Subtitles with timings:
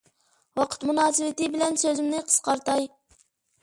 [0.59, 2.95] ۋاقىت مۇناسىۋىتى بىلەن سۆزۈمنى قىسقارتاي.